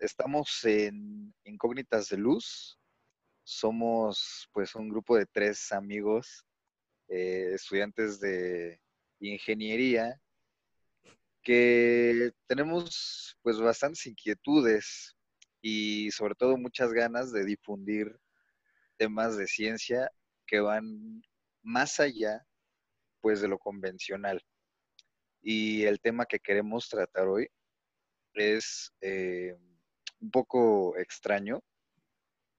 [0.00, 2.78] estamos en Incógnitas de Luz.
[3.44, 6.44] Somos pues un grupo de tres amigos,
[7.08, 8.80] eh, estudiantes de
[9.20, 10.20] ingeniería,
[11.42, 15.16] que tenemos pues bastantes inquietudes
[15.62, 18.18] y sobre todo muchas ganas de difundir
[18.96, 20.10] temas de ciencia
[20.46, 21.22] que van
[21.62, 22.46] más allá
[23.20, 24.44] pues de lo convencional.
[25.40, 27.48] Y el tema que queremos tratar hoy
[28.34, 29.56] es eh,
[30.20, 31.60] un poco extraño.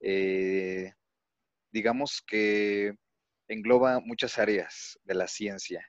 [0.02, 0.94] Eh,
[1.72, 2.96] digamos que
[3.48, 5.86] engloba muchas áreas de la ciencia.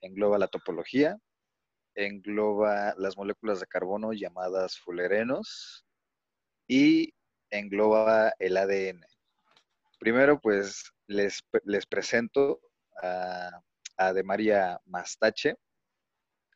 [0.00, 1.16] Engloba la topología,
[1.94, 5.84] engloba las moléculas de carbono llamadas fullerenos
[6.66, 7.14] y
[7.50, 9.04] engloba el ADN.
[9.98, 12.60] Primero, pues les, les presento
[13.02, 13.50] a,
[13.98, 15.54] a De María Mastache,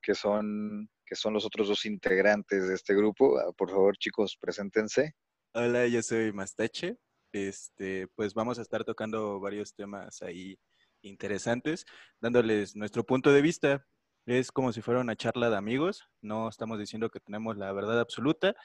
[0.03, 3.39] que son que son los otros dos integrantes de este grupo.
[3.39, 5.15] Ah, por favor, chicos, preséntense.
[5.55, 6.97] Hola, yo soy Mastache.
[7.33, 10.59] Este, pues vamos a estar tocando varios temas ahí
[11.03, 11.87] interesantes,
[12.21, 13.87] dándoles nuestro punto de vista.
[14.27, 16.05] Es como si fuera una charla de amigos.
[16.21, 18.57] No estamos diciendo que tenemos la verdad absoluta,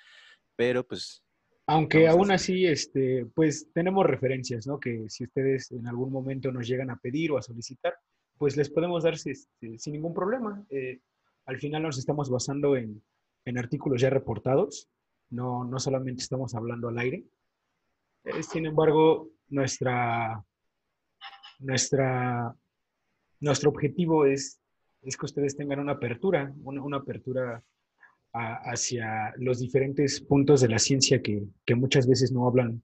[0.56, 1.24] pero pues
[1.68, 4.80] aunque aún así, este, pues tenemos referencias, ¿no?
[4.80, 7.94] Que si ustedes en algún momento nos llegan a pedir o a solicitar,
[8.38, 10.66] pues les podemos dar este, sin ningún problema.
[10.70, 11.00] Eh,
[11.52, 13.04] al final nos estamos basando en,
[13.58, 14.88] artículos ya reportados,
[15.30, 17.26] no, no solamente estamos hablando al aire.
[18.42, 20.42] sin embargo, nuestra,
[21.60, 22.56] nuestra,
[23.42, 24.62] nuestro objetivo es,
[25.02, 27.62] es que ustedes tengan una apertura, una, apertura
[28.32, 32.82] hacia los diferentes puntos de la ciencia que, muchas veces no hablan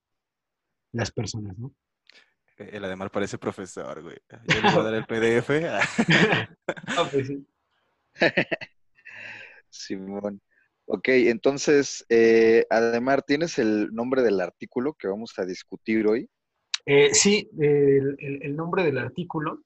[0.92, 1.74] las personas, ¿no?
[2.58, 4.18] El Ademar parece profesor, güey.
[4.30, 5.50] Yo le voy a dar el PDF.
[6.88, 7.48] Ah, pues sí.
[9.70, 10.42] Simón.
[10.86, 16.30] Ok, entonces, eh, Ademar, ¿tienes el nombre del artículo que vamos a discutir hoy?
[16.86, 19.64] Eh, sí, el, nombre del artículo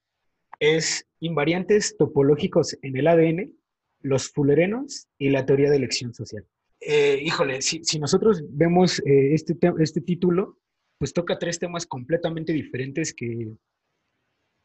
[0.59, 3.53] es Invariantes topológicos en el ADN,
[4.01, 6.47] los fullerenos y la teoría de elección social.
[6.79, 10.57] Eh, híjole, si, nosotros vemos eh, este, este título,
[10.97, 13.51] pues toca tres temas completamente diferentes que,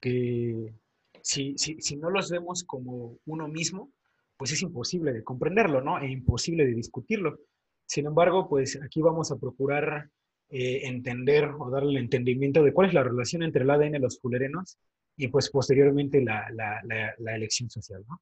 [0.00, 0.72] que
[1.26, 3.90] si, si, no los vemos como uno mismo,
[4.36, 5.98] pues es imposible de comprenderlo, ¿no?
[5.98, 7.40] E imposible de discutirlo.
[7.84, 10.08] Sin embargo, pues aquí vamos a procurar
[10.50, 13.98] eh, entender o darle el entendimiento de cuál es la relación entre el ADN y
[13.98, 14.78] los fulerenos
[15.16, 18.20] y pues posteriormente la, la, elección social, ¿no?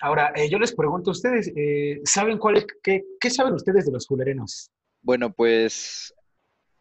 [0.00, 3.92] Ahora, eh, yo les pregunto a ustedes, eh, ¿saben cuál qué, qué, saben ustedes de
[3.92, 4.70] los fulerenos?
[5.02, 6.14] Bueno, pues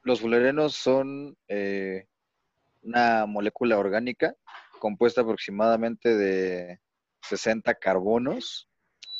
[0.04, 1.36] los fulerenos son
[2.84, 4.36] una molécula orgánica
[4.80, 6.80] compuesta aproximadamente de
[7.22, 8.70] 60 carbonos,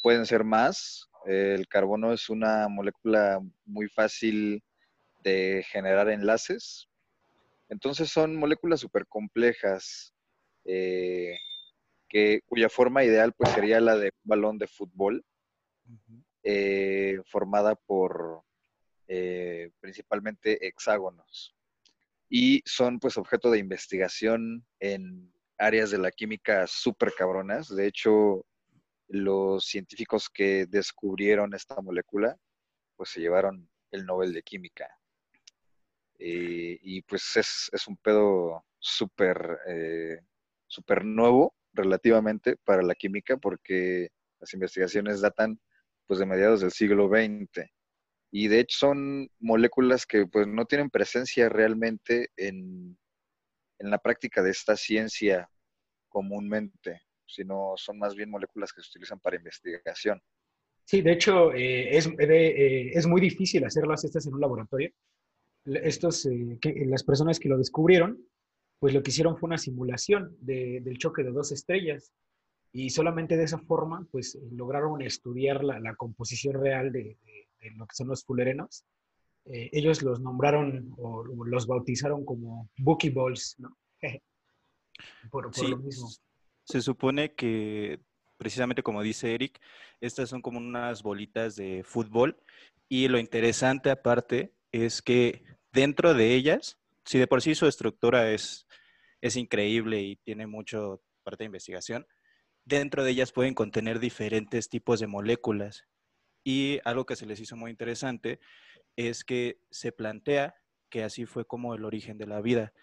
[0.02, 1.10] pueden ser más.
[1.26, 4.64] El carbono es una molécula muy fácil
[5.24, 6.88] de generar enlaces.
[7.70, 10.14] Entonces son moléculas súper complejas,
[10.64, 11.38] eh,
[12.08, 15.26] que, cuya forma ideal pues, sería la de un balón de fútbol,
[16.44, 18.44] eh, formada por
[19.08, 21.56] eh, principalmente hexágonos.
[22.30, 27.74] Y son pues objeto de investigación en áreas de la química súper cabronas.
[27.76, 28.46] De hecho,
[29.08, 32.38] los científicos que descubrieron esta molécula,
[32.96, 34.90] pues se llevaron el Nobel de Química.
[36.20, 40.20] Eh, y pues es, un pedo súper eh,
[40.66, 45.60] super nuevo relativamente para la química porque las investigaciones datan
[46.08, 47.70] pues de mediados del siglo XX.
[48.32, 52.98] Y de hecho son moléculas que pues no tienen presencia realmente en,
[53.80, 55.50] en la práctica de esta ciencia
[56.08, 60.22] comúnmente, sino son más bien moléculas que se utilizan para investigación.
[60.86, 64.92] Sí, de hecho, eh, es, eh, es, muy difícil hacerlas estas en un laboratorio.
[65.66, 68.26] Estos, eh, las personas que lo descubrieron,
[68.80, 72.14] pues lo que hicieron fue una simulación del choque de dos estrellas
[72.72, 77.18] y solamente de esa forma, pues lograron estudiar la, composición real de,
[77.60, 78.24] de, lo que son los
[79.48, 83.78] fullerenos ellos los nombraron o los bautizaron como buckyballs, ¿no?
[85.32, 86.10] por, lo mismo.
[86.64, 88.00] Se supone que,
[88.38, 89.60] precisamente como dice Eric,
[90.02, 92.38] estas son como unas bolitas de fútbol
[92.90, 98.32] y lo interesante aparte es que dentro de ellas, si de por sí su estructura
[98.32, 98.68] es,
[99.22, 102.06] es increíble y tiene mucho parte de investigación,
[102.66, 105.86] dentro de ellas pueden contener diferentes tipos de moléculas.
[106.44, 108.40] Y algo que se les hizo muy interesante
[108.98, 110.56] es que se plantea
[110.90, 112.74] que así fue como el origen de la vida,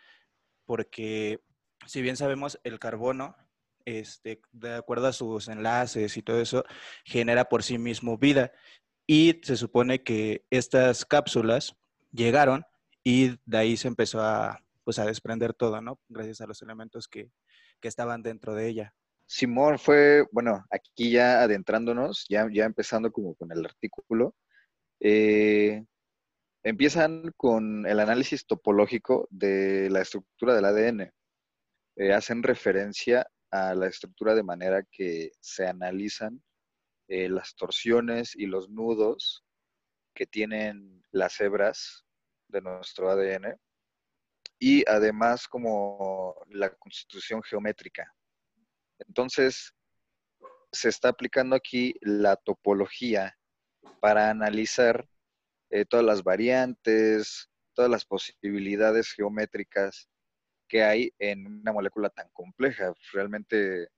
[0.64, 1.40] porque
[1.86, 3.36] si bien sabemos el carbono,
[3.84, 6.64] este, de acuerdo a sus enlaces y todo eso,
[7.04, 8.52] genera por sí mismo vida.
[9.06, 11.76] y se supone que estas cápsulas
[12.10, 12.64] llegaron
[13.02, 16.00] y de ahí se empezó a, pues, a desprender todo, ¿no?
[16.08, 17.30] Gracias a los elementos que,
[17.80, 18.94] que estaban dentro de ella.
[19.26, 24.34] Simón fue, bueno, aquí ya adentrándonos, ya, ya empezando como con el artículo,
[25.00, 25.84] eh,
[26.64, 31.12] empiezan con el análisis topológico de la estructura del ADN.
[31.96, 36.42] Eh, hacen referencia a la estructura de manera que se analizan
[37.06, 39.44] eh, las torsiones y los nudos
[40.14, 42.04] que tienen las hebras
[42.48, 43.56] de nuestro ADN
[44.58, 48.10] y además como la constitución geométrica.
[49.00, 49.74] Entonces,
[50.72, 53.36] se está aplicando aquí la topología
[54.00, 55.06] para analizar
[55.70, 60.08] eh, todas las variantes, todas las posibilidades geométricas
[60.68, 62.92] que hay en una molécula tan compleja.
[63.12, 63.88] Realmente,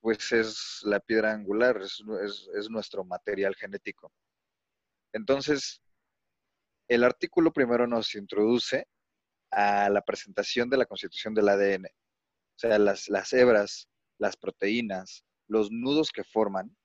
[0.00, 2.02] pues es la piedra angular, es,
[2.54, 4.12] es nuestro material genético.
[5.12, 5.80] Entonces,
[6.88, 8.86] el artículo primero nos introduce
[9.50, 13.88] a la presentación de la constitución del ADN, o sea, las, las hebras,
[14.18, 16.76] las proteínas, los nudos que forman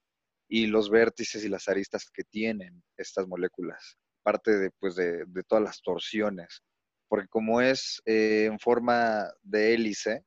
[0.47, 5.63] y los vértices y las aristas que tienen estas moléculas, parte de, pues, de, todas
[5.63, 6.63] las torsiones,
[7.07, 10.25] porque como es eh, en forma de hélice,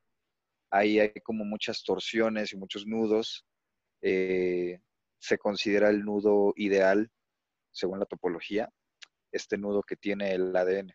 [0.71, 3.45] ahí hay como muchas torsiones y muchos nudos,
[4.03, 4.81] eh,
[5.19, 7.11] se considera el nudo ideal,
[7.73, 8.71] según la topología,
[9.33, 10.93] este nudo que tiene el ADN.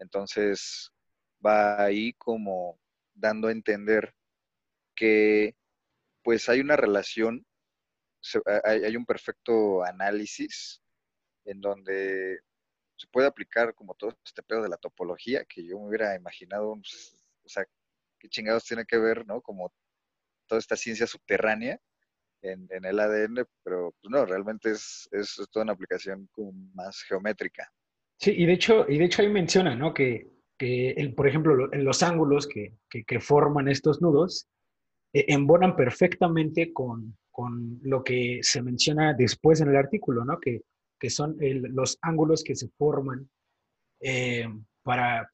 [0.00, 0.90] Entonces,
[1.44, 2.80] va ahí como
[3.14, 4.14] dando a entender
[4.94, 5.54] que
[6.22, 7.46] pues hay una relación,
[8.64, 10.82] hay, un perfecto análisis
[11.48, 12.40] en donde
[12.96, 16.74] se puede aplicar como todo este pedo de la topología que yo me hubiera imaginado,
[16.74, 17.64] pues, o sea,
[18.18, 19.40] qué chingados tiene que ver, ¿no?
[19.40, 19.72] Como
[20.46, 21.80] toda esta ciencia subterránea
[22.42, 27.70] en, el ADN, pero pues no, realmente es, es, toda una aplicación como más geométrica.
[28.20, 29.94] Sí, y de hecho, y de hecho ahí menciona, ¿no?
[29.94, 30.28] Que,
[30.58, 32.74] el, por ejemplo, en los ángulos que,
[33.20, 34.48] forman estos nudos
[35.12, 37.16] eh, embonan perfectamente con,
[37.82, 40.40] lo que se menciona después en el artículo, ¿no?
[40.40, 40.62] Que,
[41.10, 43.28] son los ángulos que se forman
[44.00, 44.46] eh,
[44.82, 45.28] para,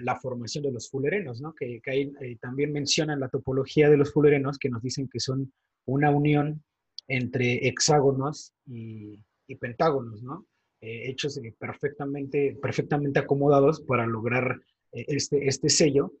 [0.00, 1.54] la formación de los fulerenos, ¿no?
[1.54, 5.52] Que, ahí eh, también mencionan la topología de los fulerenos, que nos dicen que son
[5.86, 6.62] una unión
[7.08, 9.18] entre hexágonos y,
[9.60, 10.46] pentágonos, ¿no?
[10.80, 14.62] Eh, hechos perfectamente, perfectamente acomodados para lograr
[14.92, 16.14] este, este sello.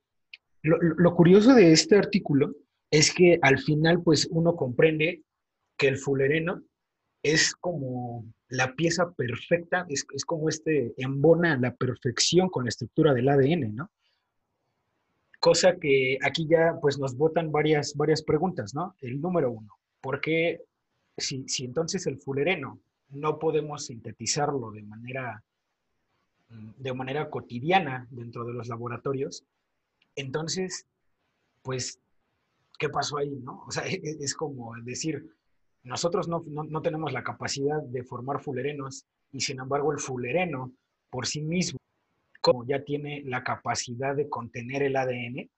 [0.62, 2.54] Lo, curioso de este artículo
[2.90, 5.22] es que al final, pues uno comprende
[5.78, 6.62] que el fulereno
[7.22, 13.14] es como la pieza perfecta, es, es como este embona la perfección con la estructura
[13.14, 13.90] del ADN, ¿no?
[15.40, 18.94] Cosa que aquí ya pues nos botan varias, varias preguntas, ¿no?
[19.00, 20.60] El número uno, ¿por qué
[21.16, 22.78] si, entonces el fulereno
[23.08, 25.42] no podemos sintetizarlo de manera,
[26.48, 29.44] de manera cotidiana dentro de los laboratorios,
[30.14, 30.86] entonces,
[31.62, 31.98] pues,
[32.78, 33.64] ¿qué pasó ahí, no?
[33.66, 35.26] O sea, es, como decir,
[35.84, 40.72] nosotros no, no tenemos la capacidad de formar fulerenos y sin embargo el fulereno
[41.10, 41.78] por sí mismo
[42.42, 45.48] como ya tiene la capacidad de contener el ADN,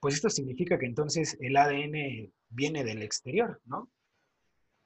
[0.00, 3.88] pues esto significa que entonces el ADN viene del exterior, ¿no?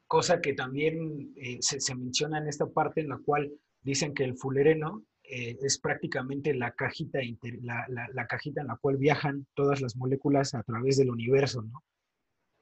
[0.06, 3.50] Cosa que también eh, se, menciona en esta parte en la cual
[3.80, 7.20] dicen que el fulereno eh, es prácticamente la cajita,
[7.62, 11.82] la, cajita en la cual viajan todas las moléculas a través del universo, ¿no?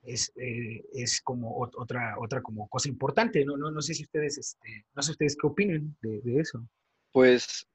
[0.03, 0.83] Es, eh,
[1.23, 3.57] como otra, otra como cosa importante, ¿no?
[3.57, 6.67] No, no sé si ustedes, este, no sé ustedes qué opinan de, eso.
[7.13, 7.67] Pues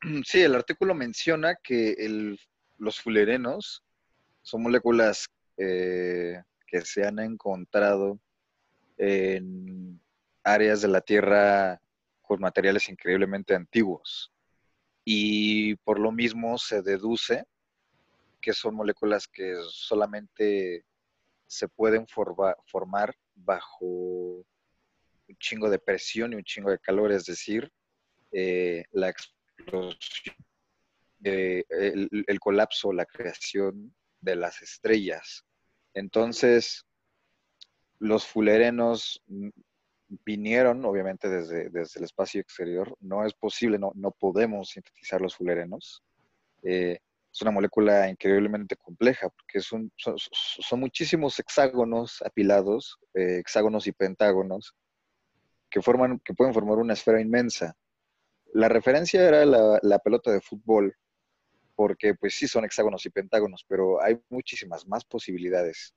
[0.26, 2.36] Sí, el artículo menciona que
[2.78, 3.82] los fulerenos
[4.42, 8.18] son moléculas eh, que se han encontrado
[8.98, 10.00] en
[10.42, 11.80] áreas de la Tierra
[12.22, 14.32] con materiales increíblemente antiguos.
[15.04, 17.44] Y por lo mismo se deduce
[18.40, 20.84] que son moléculas que solamente
[21.46, 27.70] se pueden formar bajo un chingo de presión y un chingo de calor, es decir,
[28.32, 29.12] eh, la
[29.60, 29.96] la,
[31.22, 35.44] el, colapso, la creación de las estrellas.
[35.94, 36.84] Entonces,
[37.98, 39.22] los fulerenos
[40.24, 42.94] vinieron, obviamente, desde, desde el espacio exterior.
[43.00, 46.02] No es posible, no, no podemos sintetizar los fulerenos.
[46.62, 46.98] Eh,
[47.34, 54.76] es una molécula increíblemente compleja porque son, son, muchísimos hexágonos apilados, eh, hexágonos y pentágonos,
[55.68, 57.76] que, forman, que pueden formar una esfera inmensa.
[58.52, 60.96] La referencia era la, pelota de fútbol,
[61.74, 65.92] porque pues sí son hexágonos y pentágonos, pero hay muchísimas más posibilidades.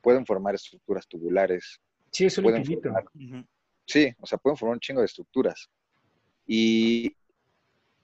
[0.00, 1.80] Pueden formar estructuras tubulares.
[2.10, 2.64] Sí, es un pueden
[3.86, 5.70] Sí, o sea, pueden formar un chingo de estructuras.
[6.46, 7.16] Y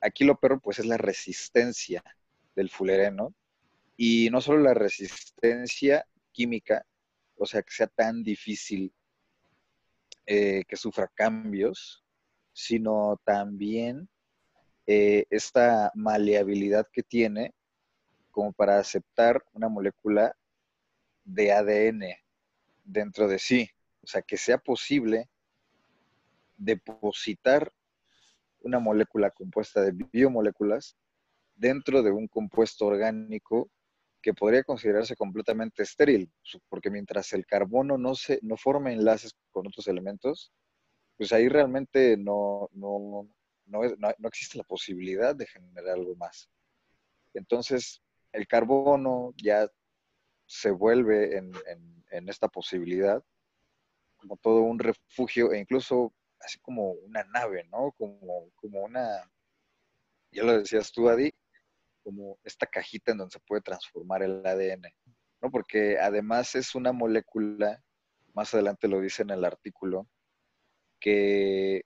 [0.00, 2.04] aquí lo perro, pues, es la resistencia
[2.61, 3.35] del fulereno.
[3.97, 6.87] Y no solo la resistencia química,
[7.37, 8.93] o sea, que sea tan difícil
[10.26, 12.05] eh, que sufra cambios,
[12.52, 14.09] sino también
[14.87, 17.55] eh, esta maleabilidad que tiene
[18.31, 20.37] como para aceptar una molécula
[21.25, 22.02] de ADN
[22.85, 23.71] dentro de sí.
[24.02, 25.29] O sea, que sea posible
[26.57, 27.73] depositar
[28.61, 30.97] una molécula compuesta de biomoléculas
[31.61, 33.71] dentro de un compuesto orgánico
[34.23, 36.31] que podría considerarse completamente estéril,
[36.69, 40.52] porque mientras el carbono no, se, no forme enlaces con otros elementos,
[41.17, 43.29] pues ahí realmente no, no,
[43.67, 43.81] no,
[44.19, 46.50] no existe la posibilidad de generar algo más.
[47.35, 48.02] Entonces,
[48.33, 49.69] el carbono ya
[50.47, 51.52] se vuelve en,
[52.11, 53.23] en, esta posibilidad
[54.17, 57.93] como todo un refugio e incluso así como una nave, ¿no?
[57.93, 59.31] Como, como una,
[60.33, 61.33] ya lo decías tú, Adi,
[62.02, 64.83] como esta cajita en donde se puede transformar el ADN,
[65.40, 65.50] ¿no?
[65.50, 67.83] Porque además es una molécula,
[68.35, 70.09] más adelante lo dice en el artículo,
[70.99, 71.83] que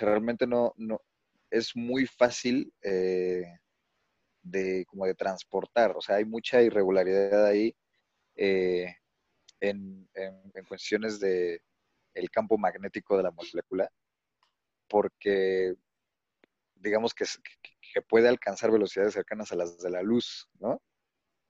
[0.00, 1.00] realmente no, no,
[1.50, 3.44] es muy fácil eh,
[4.42, 7.74] de, como de transportar, o sea, hay mucha irregularidad ahí
[8.36, 8.96] eh,
[9.60, 11.60] en, en, cuestiones de
[12.32, 13.90] campo magnético de la molécula,
[14.88, 15.74] porque
[16.76, 17.24] digamos que,
[17.92, 20.80] que, puede alcanzar velocidades cercanas a las de la luz, ¿no?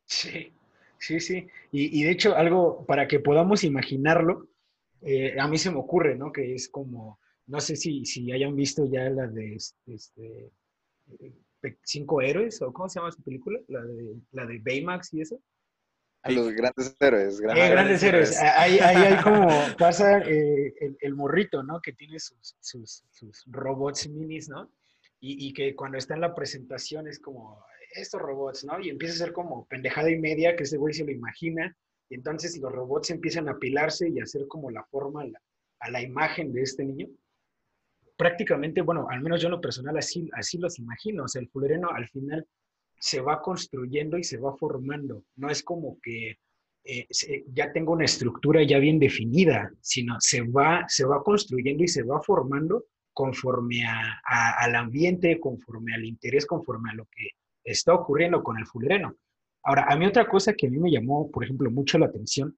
[0.04, 0.52] Sí,
[0.98, 1.48] sí, sí.
[1.72, 4.48] Y, y de hecho, algo para que podamos imaginarlo,
[5.02, 6.32] eh, a mí se me ocurre, ¿no?
[6.32, 9.56] Que es como, no sé si, si hayan visto ya la de
[9.86, 10.50] este,
[11.84, 13.60] Cinco Héroes, o ¿cómo se llama esa película?
[13.68, 15.40] La de, la de Baymax y eso.
[16.22, 17.40] A los grandes héroes.
[17.40, 18.36] Grandes, eh, grandes héroes.
[18.40, 19.46] Ahí, hay como,
[19.78, 21.80] pasa eh, el, morrito, ¿no?
[21.80, 24.68] Que tiene sus, sus, sus robots minis, ¿no?
[25.18, 28.78] Y, que cuando está en la presentación es como, estos robots, ¿no?
[28.78, 31.74] Y empieza a ser como pendejada y media, que ese güey se lo imagina.
[32.08, 35.24] Y entonces los robots empiezan a apilarse y a hacer como la forma
[35.80, 37.08] a la imagen de este niño
[38.16, 41.48] prácticamente, bueno, al menos yo en lo personal así, así los imagino, o sea, el
[41.48, 42.46] fulereno al final
[42.98, 46.38] se va construyendo y se va formando, no es como que
[46.84, 47.06] eh,
[47.52, 52.04] ya tengo una estructura ya bien definida, sino se va, se va construyendo y se
[52.04, 52.84] va formando
[53.16, 57.30] conforme al ambiente, conforme al interés, conforme a lo que
[57.64, 59.16] está ocurriendo con el fulereno.
[59.62, 62.54] Ahora, a mí otra cosa que a mí me llamó, por ejemplo, mucho la atención,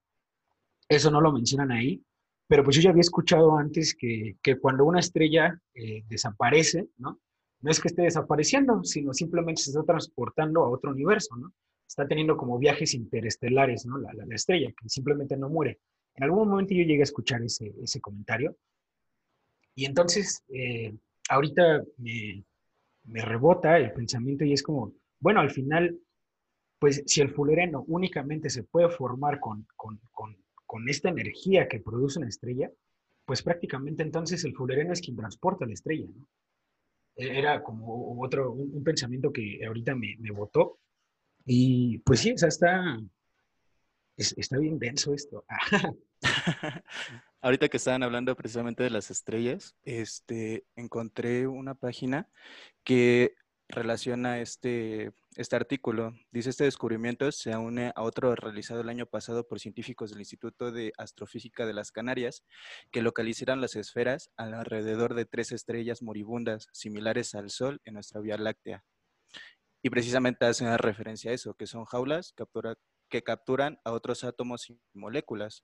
[0.89, 2.03] eso no lo mencionan ahí,
[2.45, 7.21] pero pues yo ya había escuchado antes que, que cuando una estrella eh, desaparece, ¿no?
[7.61, 11.53] No es que esté desapareciendo, sino simplemente se está transportando a otro universo, ¿no?
[11.87, 13.97] Está teniendo como viajes interestelares, ¿no?
[13.97, 15.79] La, la, estrella, que simplemente no muere.
[16.15, 18.57] En algún momento yo llegué a escuchar ese, ese comentario.
[19.79, 20.93] Y entonces, eh,
[21.29, 22.43] ahorita me,
[23.03, 25.97] me rebota el pensamiento y es como, bueno, al final,
[26.79, 30.35] pues si el fulereno únicamente se puede formar con, con, con
[30.69, 32.71] con esta energía que produce una estrella,
[33.25, 36.27] pues prácticamente entonces el fulereno es quien transporta la estrella, ¿no?
[37.15, 40.77] E-, era como otro, un, pensamiento que ahorita me, me botó.
[41.43, 42.99] Y pues sí, o sea, está,
[44.15, 45.43] está bien denso esto.
[47.41, 52.29] Ahorita que estaban hablando precisamente de las estrellas, este, encontré una página
[52.83, 53.35] que
[53.69, 56.13] relaciona este, este artículo.
[56.31, 60.71] Dice, este descubrimiento se une a otro realizado el año pasado por científicos del Instituto
[60.73, 62.43] de Astrofísica de las Canarias,
[62.91, 68.37] que localizaron las esferas alrededor de tres estrellas moribundas similares al Sol en nuestra Vía
[68.37, 68.83] Láctea.
[69.81, 72.33] Y precisamente hace referencia a eso, que son jaulas
[73.07, 75.63] que capturan a otros átomos y moléculas.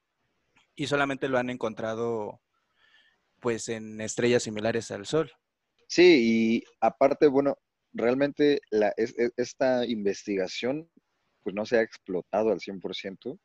[0.76, 2.42] Y solamente lo han encontrado
[3.40, 5.32] pues en estrellas similares al Sol.
[5.88, 7.58] Sí, y aparte, bueno,
[7.94, 10.90] realmente la, e, esta investigación
[11.44, 13.40] pues no se ha explotado al 100%,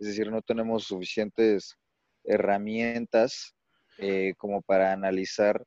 [0.00, 1.76] es decir, no tenemos suficientes
[2.24, 3.54] herramientas
[3.98, 5.64] eh, como para analizar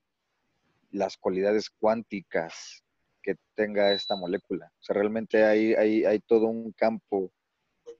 [0.91, 2.83] las cualidades cuánticas
[3.23, 4.71] que tenga esta molécula.
[4.79, 7.31] O sea, realmente hay, hay, hay todo un campo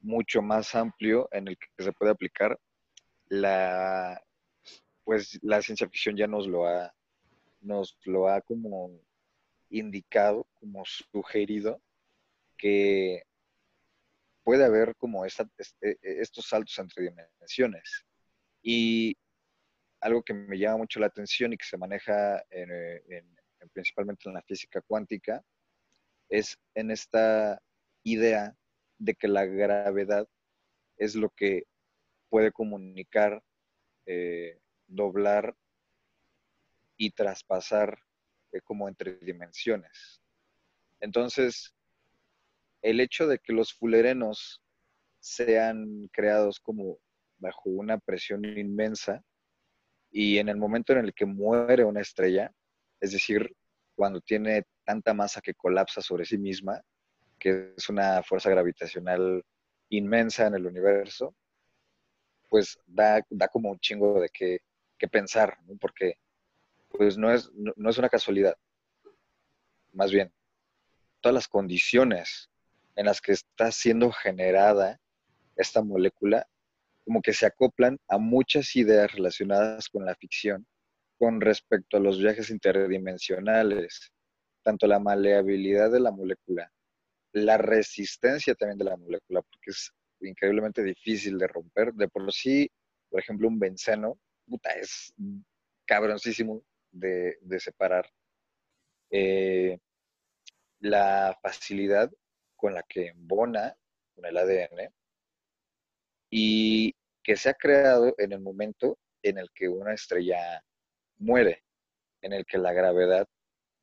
[0.01, 2.59] mucho más amplio en el que se puede aplicar.
[3.27, 4.22] La,
[5.03, 6.94] pues la ciencia ficción ya nos lo ha,
[7.62, 9.00] nos lo ha como
[9.70, 11.82] indicado, como sugerido,
[12.58, 13.24] que
[14.44, 15.48] puede haber como este,
[16.01, 18.05] estos saltos entre dimensiones.
[18.62, 19.17] Y
[20.00, 22.44] algo que me llama mucho la atención y que se maneja
[23.74, 25.44] principalmente en la física cuántica
[26.29, 27.60] es en esta
[28.03, 28.55] idea
[29.00, 30.27] de que la gravedad
[30.98, 31.63] es lo que
[32.35, 33.41] puede comunicar
[34.05, 35.55] eh, doblar
[36.97, 37.97] y traspasar
[38.51, 40.21] eh, como entre dimensiones.
[40.99, 41.73] Entonces,
[42.81, 44.61] el hecho de que los fulerenos
[45.17, 46.97] sean creados como
[47.37, 49.23] bajo una presión inmensa
[50.11, 52.51] y en el momento en el que muere una estrella,
[52.99, 53.55] es decir,
[53.95, 56.81] cuando tiene tanta masa que colapsa sobre sí misma,
[57.39, 59.41] que es una fuerza gravitacional
[59.87, 61.33] inmensa en el universo,
[62.49, 64.59] pues da, como un chingo de qué,
[65.11, 66.17] pensar, porque
[66.89, 68.57] pues no es, no es una casualidad.
[69.93, 70.33] Más bien,
[71.21, 72.49] todas las condiciones
[72.95, 74.99] en las que está siendo generada
[75.55, 76.47] esta molécula,
[77.03, 80.65] como que se acoplan a muchas ideas relacionadas con la ficción
[81.17, 84.11] con respecto a los viajes interdimensionales,
[84.63, 86.71] tanto la maleabilidad de la molécula,
[87.31, 89.93] la resistencia también de la molécula, porque es
[90.25, 91.94] increíblemente difícil de romper.
[91.94, 92.70] De por sí,
[93.10, 95.13] por ejemplo, un benceno, puta, es
[95.86, 98.10] cabroncísimo de, separar.
[99.12, 99.77] Eh,
[100.79, 102.12] la facilidad
[102.55, 103.75] con la que embona
[104.13, 104.94] con el ADN
[106.29, 110.63] y que se ha creado en el momento en el que una estrella
[111.17, 111.63] muere,
[112.22, 113.27] en el que la gravedad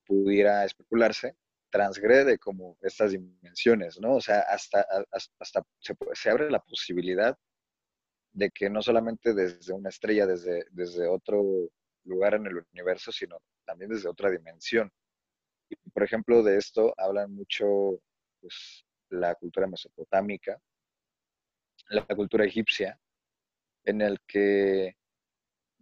[0.07, 1.35] pudiera especularse,
[1.73, 4.17] transgrede como estas dimensiones, ¿no?
[4.17, 7.37] O sea, hasta, hasta, se, abre la posibilidad
[8.33, 11.43] de que no solamente desde una estrella, desde, desde otro
[12.05, 14.93] lugar en el universo, sino también desde otra dimensión.
[15.71, 17.99] Y, por ejemplo, de esto hablan mucho
[18.41, 20.61] pues, la cultura mesopotámica,
[21.89, 23.01] la cultura egipcia,
[23.85, 24.95] en el que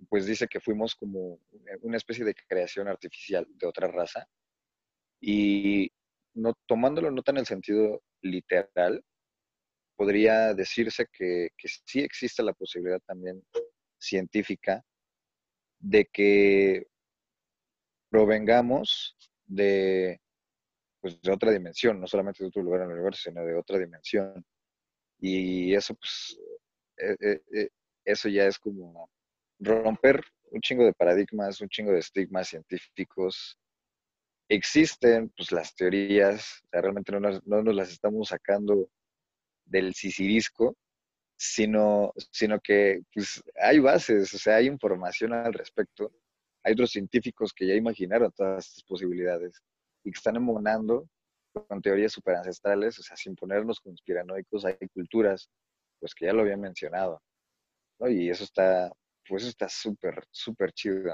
[0.08, 1.40] pues dice que fuimos como
[1.82, 4.26] una especie de creación artificial de otra raza
[5.20, 5.90] y
[6.34, 9.04] no, tomándolo no tan en el sentido literal,
[9.96, 13.42] podría decirse que, que sí existe la posibilidad también
[13.98, 14.82] científica
[15.78, 16.86] de que
[18.10, 20.20] provengamos de,
[21.00, 23.78] pues, de otra dimensión, no solamente de otro lugar en el universo, sino de otra
[23.78, 24.44] dimensión.
[25.18, 26.38] Y eso, pues,
[26.96, 27.68] eh, eh, eh,
[28.04, 29.10] eso ya es como
[29.58, 33.58] romper un chingo de paradigmas, un chingo de estigmas científicos.
[34.50, 38.90] Existen, pues, las teorías, realmente no nos, no nos las estamos sacando
[39.64, 40.76] del sisirisco,
[41.38, 46.12] sino, sino que pues, hay bases, o sea, hay información al respecto
[46.62, 49.62] hay otros científicos que ya imaginaron todas estas posibilidades
[50.04, 51.08] y que están emonando
[51.52, 55.50] con teorías super ancestrales, o sea, sin ponernos conspiranoicos, hay culturas,
[55.98, 57.20] pues que ya lo había mencionado,
[57.98, 58.08] ¿no?
[58.08, 58.92] Y eso está,
[59.26, 60.22] pues está súper,
[60.72, 61.12] chido.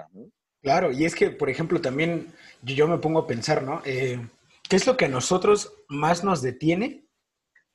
[0.66, 3.82] Claro, y es que, por ejemplo, también yo me pongo a pensar, ¿no?
[3.84, 4.18] Eh,
[4.68, 7.06] ¿Qué es lo que a nosotros más nos detiene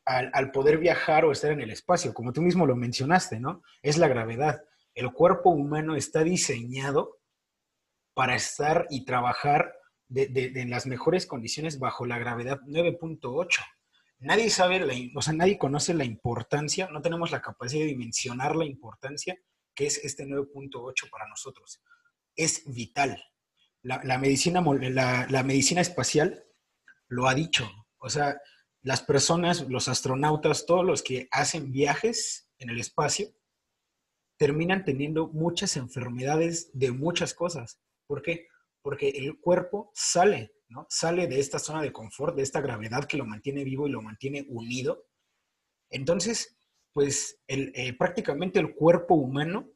[0.03, 2.13] al, al, poder viajar o estar en el espacio?
[2.13, 3.63] Como tú mismo lo mencionaste, ¿no?
[3.81, 4.61] Es la gravedad.
[4.93, 7.21] El cuerpo humano está diseñado
[8.13, 9.73] para estar y trabajar
[10.13, 13.47] en las mejores condiciones bajo la gravedad 9.8.
[14.19, 18.65] Nadie sabe, o sea, nadie conoce la importancia, no tenemos la capacidad de dimensionar la
[18.65, 19.37] importancia
[19.73, 21.81] que es este 9.8 para nosotros.
[22.41, 23.23] Es vital.
[23.83, 26.43] La, medicina, la medicina espacial
[27.07, 27.69] lo ha dicho.
[27.99, 28.39] O sea,
[28.81, 33.27] las personas, los astronautas, todos los que hacen viajes en el espacio,
[34.37, 37.79] terminan teniendo muchas enfermedades de muchas cosas.
[38.07, 38.47] ¿Por qué?
[38.81, 40.87] Porque el cuerpo sale, ¿no?
[40.89, 44.01] Sale de esta zona de confort, de esta gravedad que lo mantiene vivo y lo
[44.01, 45.05] mantiene unido.
[45.91, 46.57] Entonces,
[46.91, 49.69] pues eh, prácticamente el cuerpo humano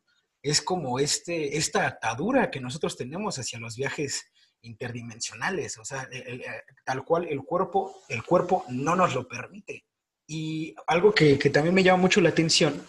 [0.51, 4.25] es como este, esta atadura que nosotros tenemos hacia los viajes
[4.61, 6.43] interdimensionales, o sea, eh,
[6.83, 9.85] tal cual el cuerpo, el cuerpo no nos lo permite.
[10.27, 12.85] Y algo que, también me llama mucho la atención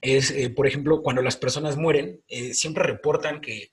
[0.00, 3.70] es, eh, por ejemplo, cuando las personas mueren, siempre reportan que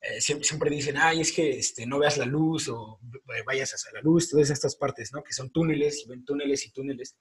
[0.00, 2.98] eh, siempre, dicen, ay, es que este, no veas la luz o
[3.46, 5.22] vayas hacia la luz, todas estas partes, ¿no?
[5.22, 7.16] Que son túneles y ven túneles y túneles.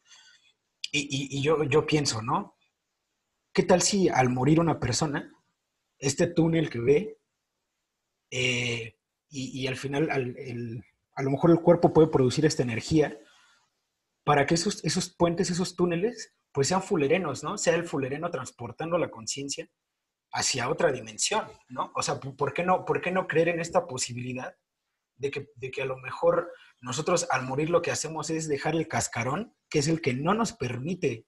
[0.92, 2.58] Y, yo, yo pienso, ¿no?
[3.54, 5.32] ¿Qué tal si al morir una persona,
[5.98, 7.18] este túnel que ve,
[8.32, 8.96] eh,
[9.32, 13.20] y, al final a lo mejor el cuerpo puede producir esta energía
[14.24, 17.58] para que esos, esos puentes, esos túneles, pues sean fulerenos, ¿no?
[17.58, 19.70] Sea el fulereno transportando la conciencia
[20.32, 21.92] hacia otra dimensión, ¿no?
[21.96, 24.56] O sea, ¿por qué no, por qué no creer en esta posibilidad
[25.16, 28.76] de que, de que a lo mejor nosotros al morir lo que hacemos es dejar
[28.76, 31.28] el cascarón, que es el que no nos permite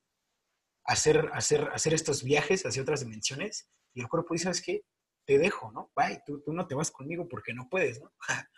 [0.83, 4.81] hacer, hacer, hacer estos viajes hacia otras dimensiones, y el cuerpo dice, ¿sabes qué?
[5.25, 5.91] Te dejo, ¿no?
[5.95, 8.11] Bye, tú, tú no te vas conmigo porque no puedes, ¿no?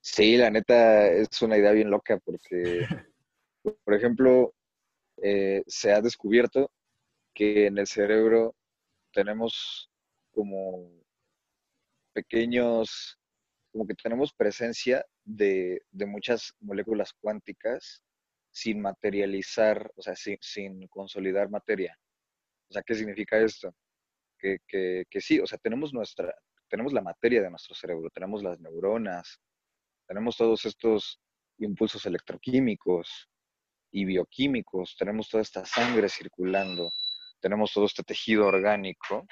[0.00, 2.86] sí, la neta es una idea bien loca porque,
[3.84, 4.54] por ejemplo,
[5.22, 6.70] eh, se ha descubierto
[7.34, 8.54] que en el cerebro
[9.12, 9.90] tenemos
[10.32, 10.90] como
[12.12, 13.18] pequeños,
[13.72, 18.02] como que tenemos presencia de, muchas moléculas cuánticas
[18.56, 21.94] sin materializar, o sea, sin, consolidar materia.
[22.70, 23.74] O sea, ¿qué significa esto?
[24.38, 26.34] Que, que, sí, o sea, tenemos nuestra,
[26.66, 29.38] tenemos la materia de nuestro cerebro, tenemos las neuronas,
[30.08, 31.20] tenemos todos estos
[31.58, 33.28] impulsos electroquímicos
[33.92, 36.90] y bioquímicos, tenemos toda esta sangre circulando,
[37.40, 39.26] tenemos todo este tejido orgánico,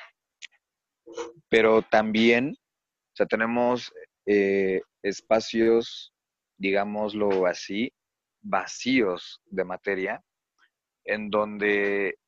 [1.49, 3.91] pero también, o sea, tenemos
[4.27, 6.13] eh, espacios,
[6.59, 7.91] digámoslo así,
[8.45, 10.23] vacíos de materia,
[11.05, 12.19] en donde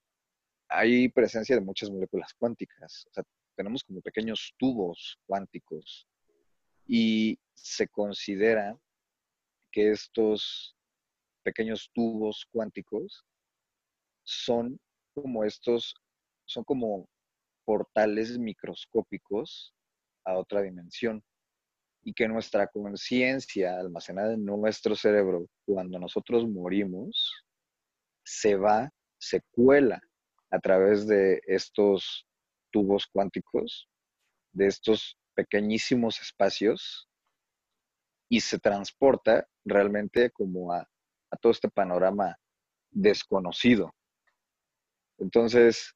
[0.68, 3.06] hay presencia de muchas moléculas cuánticas.
[3.54, 6.08] Tenemos como pequeños tubos cuánticos
[6.88, 8.76] y se considera
[9.70, 10.74] que estos
[11.42, 13.24] pequeños tubos cuánticos
[14.24, 14.80] son
[15.14, 15.94] como estos,
[16.44, 17.08] son como
[17.64, 19.74] portales microscópicos
[20.24, 21.22] a otra dimensión
[22.06, 27.44] y que nuestra conciencia almacenada en nuestro cerebro cuando nosotros morimos
[28.24, 30.00] se va, se cuela
[30.52, 32.24] a través de estos
[32.70, 33.88] tubos cuánticos,
[34.52, 37.08] de estos pequeñísimos espacios
[38.28, 40.88] y se transporta realmente como a,
[41.40, 42.38] todo este panorama
[42.88, 43.92] desconocido.
[45.18, 45.92] Entonces,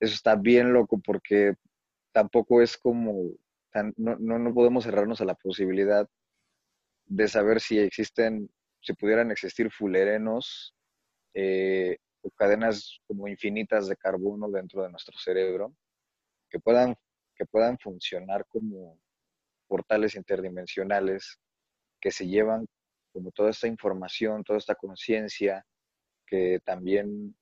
[0.00, 1.56] eso está bien loco porque
[2.10, 3.34] tampoco es como,
[3.96, 6.08] no, no, podemos cerrarnos a la posibilidad
[7.06, 10.74] de saber si existen, si pudieran existir fulerenos
[11.34, 15.74] eh, o cadenas como infinitas de carbono dentro de nuestro cerebro
[16.50, 16.94] que puedan,
[17.34, 18.98] que puedan funcionar como
[19.66, 21.38] portales interdimensionales
[22.00, 22.66] que se llevan
[23.12, 25.64] como toda esta información, toda esta conciencia,
[26.26, 27.36] que también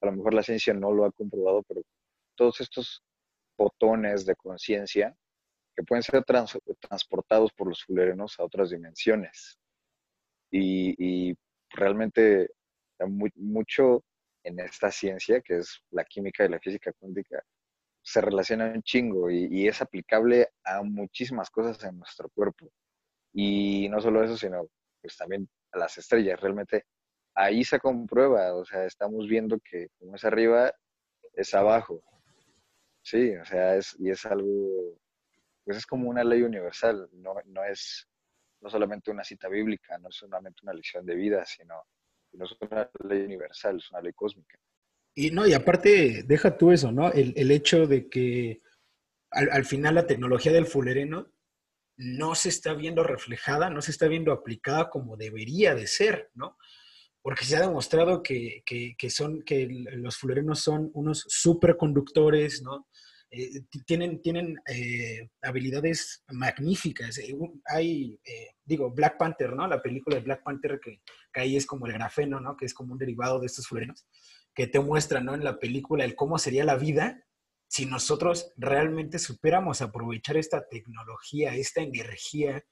[0.00, 1.82] a lo mejor la ciencia no lo ha comprobado, pero
[2.36, 3.02] todos estos
[3.58, 5.14] botones de conciencia
[5.74, 6.24] que pueden ser
[6.80, 9.58] transportados por los fulerenos a otras dimensiones.
[10.50, 11.36] Y,
[11.72, 12.50] realmente
[13.36, 14.04] mucho
[14.42, 17.42] en esta ciencia, que es la química y la física cuántica,
[18.02, 22.70] se relaciona un chingo y, es aplicable a muchísimas cosas en nuestro cuerpo.
[23.32, 24.66] Y no solo eso, sino
[25.00, 26.40] pues también a las estrellas.
[26.40, 26.84] Realmente
[27.34, 30.72] ahí se comprueba, o sea, estamos viendo que como es arriba,
[31.34, 32.02] es abajo.
[33.02, 34.98] Sí, o sea, es, y es algo,
[35.70, 38.08] pues es como una ley universal, no, no es
[38.60, 41.84] no solamente una cita bíblica, no es solamente una lección de vida, sino,
[42.32, 44.58] es una ley universal, es una ley cósmica.
[45.14, 47.12] Y no, y aparte, deja tú eso, ¿no?
[47.12, 48.62] El, hecho de que
[49.30, 51.32] al, final la tecnología del fulereno
[51.96, 56.58] no se está viendo reflejada, no se está viendo aplicada como debería de ser, ¿no?
[57.22, 58.64] Porque se ha demostrado que,
[59.08, 62.88] son, que los fulerenos son unos superconductores, ¿no?
[63.32, 67.18] Eh, tienen tienen eh, habilidades magníficas.
[67.18, 68.18] Eh, hay,
[68.64, 69.66] digo, Black Panther, ¿no?
[69.68, 71.00] La película de Black Panther que,
[71.32, 72.56] que, ahí es como el grafeno, ¿no?
[72.56, 74.06] Que es como un derivado de estos fulerenos
[74.52, 75.34] que te muestra, ¿no?
[75.34, 77.24] En la película el cómo sería la vida
[77.68, 82.64] si nosotros realmente supiéramos aprovechar esta tecnología, esta energía,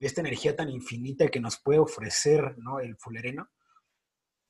[0.00, 2.78] esta energía tan infinita que nos puede ofrecer, ¿no?
[2.78, 3.48] El fulereno,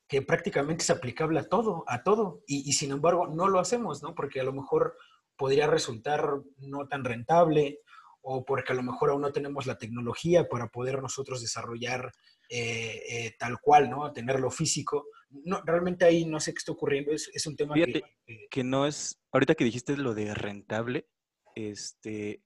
[0.08, 2.42] que prácticamente es aplicable a todo, a todo.
[2.48, 4.16] Y, y sin embargo, no lo hacemos, ¿no?
[4.16, 4.96] Porque a lo mejor
[5.38, 7.80] podría resultar no tan rentable
[8.20, 12.12] o porque a lo mejor aún no tenemos la tecnología para poder nosotros desarrollar
[12.50, 14.12] eh, eh, tal cual, ¿no?
[14.12, 15.06] Tenerlo físico.
[15.30, 18.02] No, realmente ahí no sé qué está ocurriendo, es, es un tema que,
[18.50, 18.64] que...
[18.64, 21.08] no es, ahorita que dijiste lo de rentable,
[21.54, 22.42] este,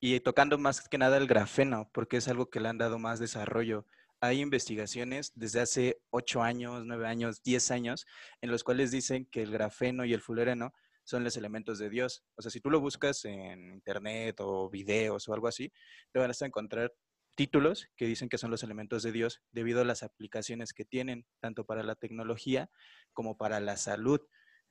[0.00, 3.18] y tocando más que nada el grafeno, porque es algo que le han dado más
[3.18, 3.86] desarrollo.
[4.20, 8.06] Hay investigaciones desde hace 8 años, 9 años, 10 años,
[8.40, 10.72] en los cuales dicen que el grafeno y el fulereno
[11.08, 12.22] son los elementos de Dios.
[12.36, 15.72] O sea, si tú lo buscas en internet o videos o algo así,
[16.12, 16.92] te van a encontrar
[17.34, 21.24] títulos que dicen que son los elementos de Dios debido a las aplicaciones que tienen,
[21.40, 22.70] tanto para la tecnología
[23.14, 24.20] como para la salud.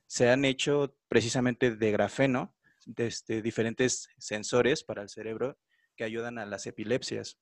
[0.06, 2.54] Se han hecho precisamente de grafeno,
[2.86, 5.58] de este, diferentes sensores para el cerebro
[5.96, 7.40] que ayudan a las epilepsias.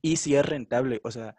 [0.00, 1.36] Y si es rentable, o sea,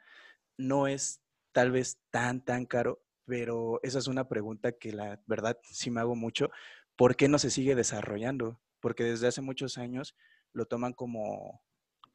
[0.56, 5.60] no es tal vez tan, tan caro, pero esa es una pregunta que la verdad
[5.64, 6.50] sí me hago mucho.
[6.96, 8.60] ¿Por qué no se sigue desarrollando?
[8.80, 10.16] Porque desde hace muchos años
[10.52, 11.62] lo toman como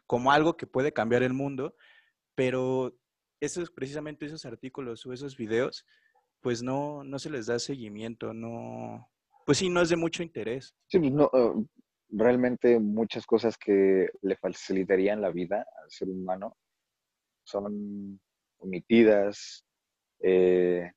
[0.07, 1.77] como algo que puede cambiar el mundo,
[2.35, 2.95] pero
[3.41, 5.87] esos, precisamente esos artículos o esos videos,
[6.41, 9.09] pues no, no se les da seguimiento, no,
[9.47, 10.75] pues sí, no es de mucho interés.
[10.89, 11.53] Sí, pues eh,
[12.11, 16.57] realmente muchas cosas que le facilitarían la vida al ser humano
[17.45, 18.21] son
[18.59, 19.65] omitidas,
[20.21, 20.91] eh,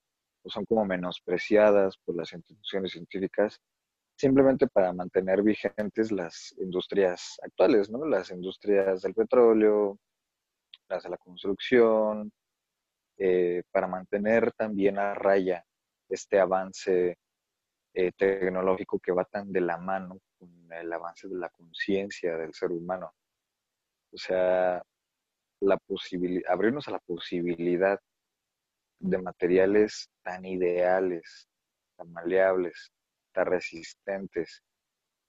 [0.48, 3.60] o son como menospreciadas por las instituciones científicas
[4.16, 8.06] simplemente para mantener vigentes las industrias actuales, ¿no?
[8.06, 10.00] Las industrias del petróleo,
[10.90, 12.32] las de la construcción,
[13.18, 15.64] eh, para mantener también a raya
[16.10, 17.18] este avance
[17.94, 22.54] eh, tecnológico que va tan de la mano con el avance de la conciencia del
[22.54, 23.12] ser humano.
[24.12, 24.82] O sea,
[25.62, 25.80] la
[26.48, 28.00] abrirnos a la posibilidad
[29.00, 31.48] de materiales tan ideales,
[31.96, 32.92] tan maleables,
[33.32, 34.64] tan resistentes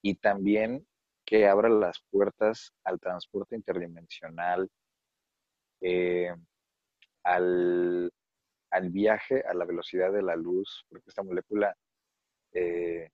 [0.02, 0.86] y también
[1.24, 4.70] que abra las puertas al transporte interdimensional,
[5.80, 6.34] eh,
[7.22, 8.10] al,
[8.90, 11.76] viaje a la velocidad de la luz, porque esta molécula,
[12.52, 13.10] eh,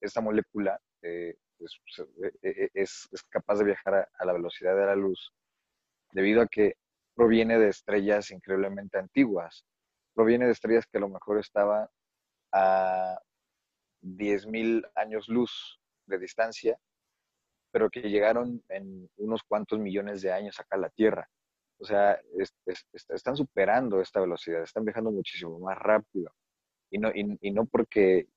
[0.00, 1.36] esta molécula eh,
[2.72, 5.32] es, capaz de viajar a la velocidad de la luz
[6.12, 6.76] debido a que
[7.14, 9.64] proviene de estrellas increíblemente antiguas
[10.14, 11.88] proviene de estrellas que a lo mejor estaban
[12.52, 13.18] a
[14.02, 16.78] 10.000 años luz de distancia,
[17.72, 21.28] pero que llegaron en unos cuantos millones de años acá a la Tierra.
[21.80, 22.20] O sea,
[23.08, 26.30] están superando esta velocidad, están viajando muchísimo más rápido.
[26.90, 28.28] Y no, y, no, porque,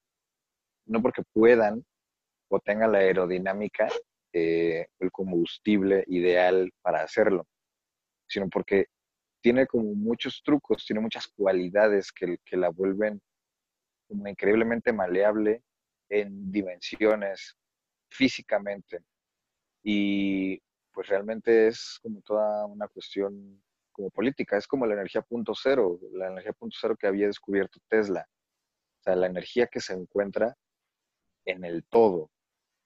[0.88, 1.86] no porque puedan
[2.50, 3.88] o tengan la aerodinámica,
[4.34, 7.46] eh, el combustible ideal para hacerlo,
[8.28, 8.88] sino porque
[9.42, 13.22] tiene como muchos trucos, tiene muchas cualidades que, que la vuelven
[14.08, 15.64] como increíblemente maleable
[16.10, 17.58] en dimensiones,
[18.10, 19.04] físicamente.
[19.84, 20.60] Y
[20.92, 26.00] pues realmente es como toda una cuestión como política, es como la energía punto cero,
[26.14, 28.28] la energía punto cero que había descubierto Tesla.
[29.00, 30.56] O sea, la energía que se encuentra
[31.46, 32.30] en el todo,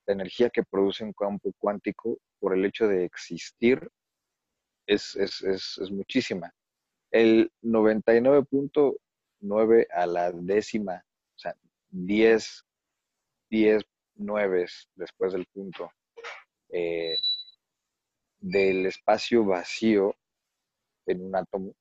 [0.05, 3.89] la energía que produce un campo cuántico por el hecho de existir
[4.85, 6.53] es, es, muchísima.
[7.11, 11.03] El 99.9 a la décima,
[11.35, 11.55] o sea,
[11.89, 12.65] 10,
[13.49, 13.83] 10,
[14.15, 14.65] 9
[14.95, 15.91] después del punto
[16.69, 17.17] eh,
[18.39, 20.15] del espacio vacío
[21.05, 21.73] en un átomo.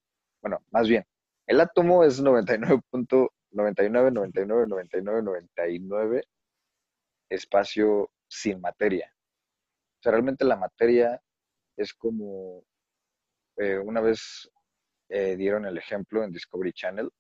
[0.43, 1.05] Bueno, más bien,
[1.47, 6.25] el átomo es 99.99, 99, 99, 99, 99
[7.31, 9.13] espacio sin materia.
[9.99, 11.21] O sea, realmente la materia
[11.77, 12.65] es como
[13.61, 14.51] eh, una vez
[15.11, 17.11] eh, dieron el ejemplo en Discovery Channel,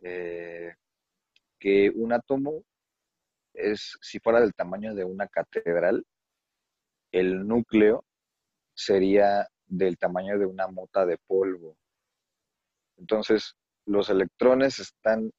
[0.00, 0.72] eh,
[1.58, 2.62] que un átomo
[3.52, 6.06] es, si fuera del tamaño de una catedral,
[7.10, 8.04] el núcleo
[8.74, 11.76] sería del tamaño de una mota de polvo.
[12.96, 15.32] Entonces, los electrones están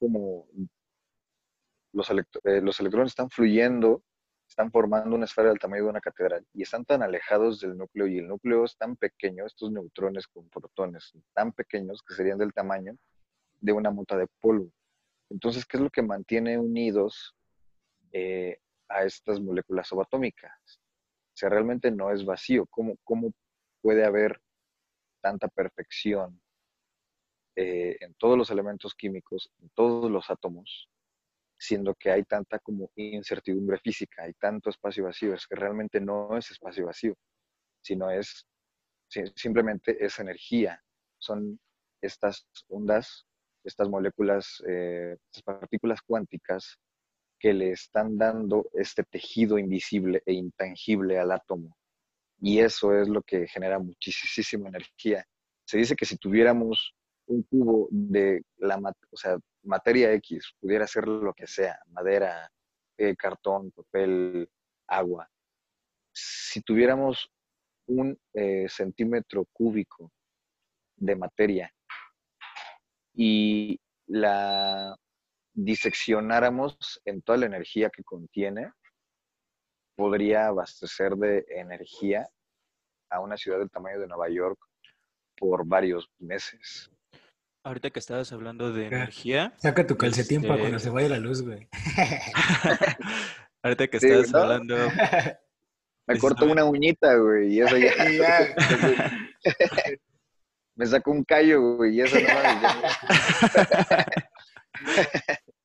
[0.00, 0.48] como,
[1.92, 2.10] los,
[2.42, 4.02] los electrones están fluyendo
[4.48, 8.06] están formando una esfera del tamaño de una catedral y están tan alejados del núcleo
[8.06, 12.52] y el núcleo es tan pequeño, estos neutrones con protones tan pequeños que serían del
[12.52, 12.96] tamaño
[13.60, 14.70] de una mota de polvo.
[15.30, 17.34] Entonces, ¿qué es lo que mantiene unidos
[18.12, 20.52] eh, a estas moléculas subatómicas?
[20.68, 22.66] O sea, realmente no es vacío.
[22.66, 23.32] ¿Cómo, cómo
[23.82, 24.40] puede haber
[25.20, 26.40] tanta perfección
[27.56, 30.88] eh, en todos los elementos químicos, en todos los átomos,
[31.58, 36.36] siendo que hay tanta como incertidumbre física, hay tanto espacio vacío, es que realmente no
[36.36, 37.14] es espacio vacío,
[37.82, 38.46] sino es
[39.34, 40.82] simplemente esa energía,
[41.18, 41.58] son
[42.02, 43.26] estas ondas,
[43.64, 46.78] estas moléculas, eh, estas partículas cuánticas
[47.38, 51.76] que le están dando este tejido invisible e intangible al átomo.
[52.40, 55.24] Y eso es lo que genera muchísima energía.
[55.64, 56.94] Se dice que si tuviéramos
[57.26, 58.78] un cubo de la,
[59.10, 62.50] o sea, materia X, pudiera ser lo que sea, madera,
[62.98, 64.48] eh, cartón, papel,
[64.86, 65.28] agua.
[66.12, 67.30] Si tuviéramos
[67.86, 70.12] un eh, centímetro cúbico
[70.96, 71.72] de materia
[73.14, 74.96] y la
[75.52, 78.72] diseccionáramos en toda la energía que contiene,
[79.96, 82.28] podría abastecer de energía
[83.10, 84.58] a una ciudad del tamaño de Nueva York
[85.36, 86.90] por varios meses.
[87.66, 89.52] Ahorita que estabas hablando de energía.
[89.56, 91.66] Saca tu calcetín para cuando este se vaya la luz, güey.
[93.60, 94.76] Ahorita que estabas hablando.
[96.06, 98.54] Me corto una uñita, güey, y eso ya.
[100.76, 102.28] Me saco un callo, güey, y eso no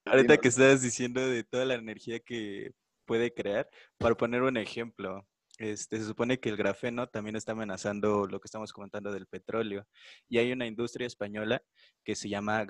[0.05, 2.71] Ahorita que estabas diciendo de toda la energía que
[3.05, 5.27] puede crear, para poner un ejemplo,
[5.61, 9.85] este, se supone que el grafeno también está amenazando lo que estamos comentando del petróleo.
[10.27, 11.61] Y hay una industria española
[12.03, 12.65] que se llama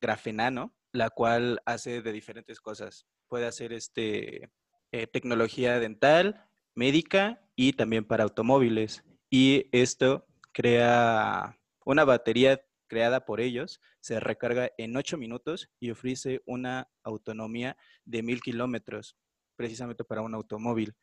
[0.00, 3.06] Grafenano, la cual hace de diferentes cosas.
[3.28, 4.50] Puede hacer este,
[4.90, 9.04] eh, tecnología dental, médica y también para automóviles.
[9.30, 16.40] Y esto crea una batería creada por ellos, se recarga en 8 minutos y ofrece
[16.46, 19.16] una autonomía de 1000 kilómetros,
[19.56, 20.94] precisamente para un automóvil.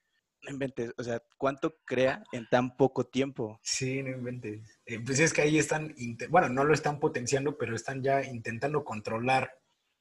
[0.44, 3.60] No inventes, o sea, ¿cuánto crea en tan poco tiempo?
[3.64, 4.80] Sí, no inventes.
[4.86, 5.96] Eh, pues es que ahí están,
[6.30, 9.52] bueno, no lo están potenciando, pero están ya intentando controlar,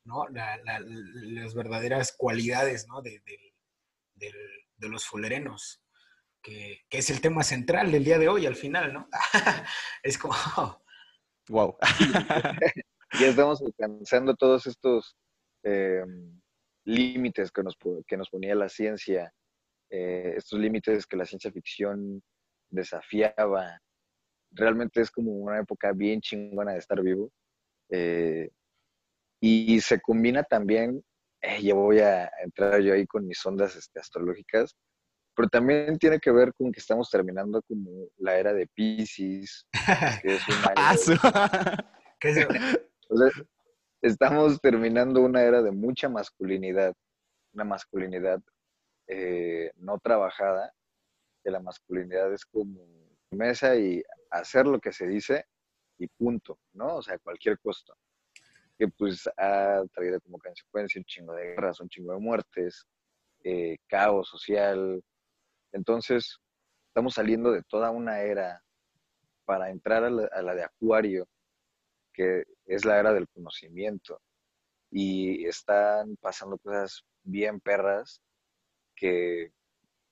[0.05, 0.26] ¿no?
[0.28, 3.02] las verdaderas cualidades, ¿no?
[3.02, 3.22] De,
[4.14, 5.81] de los fulerenos,
[6.42, 9.09] que, que, es el tema central del día de hoy al final, ¿no?
[10.02, 10.35] es como,
[11.48, 11.76] Wow.
[13.20, 15.16] ya estamos alcanzando todos estos
[15.64, 16.40] em,
[16.85, 17.76] límites que nos,
[18.07, 19.33] que nos ponía la ciencia,
[19.92, 22.22] eh, estos límites que la ciencia ficción
[22.70, 23.78] desafiaba.
[24.50, 27.31] Realmente es como una época bien chingona de estar vivo.
[27.90, 28.48] Eh,
[29.38, 31.05] y se combina también,
[31.42, 34.74] eh, ya voy a entrar yo ahí con mis ondas este, astrológicas,
[35.37, 39.66] pero también tiene que ver con que estamos terminando como la era de Pisces,
[40.22, 40.72] que es una
[44.00, 46.94] estamos terminando una era de mucha masculinidad,
[47.52, 48.40] una masculinidad
[49.06, 50.72] eh, no trabajada,
[51.42, 52.80] que la masculinidad es como
[53.30, 55.46] mesa y hacer lo que se dice
[55.98, 56.96] y punto, ¿no?
[56.96, 57.94] O sea, cualquier costo.
[58.78, 62.86] Que pues ha traído como consecuencia un chingo de guerras, un chingo de muertes,
[63.44, 65.02] eh, caos social,
[65.72, 66.38] entonces,
[66.88, 68.62] estamos saliendo de toda una era
[69.44, 71.26] para entrar a la, de Acuario,
[72.12, 74.20] que es la era del conocimiento.
[74.90, 78.20] Y están pasando cosas bien perras
[79.02, 79.50] que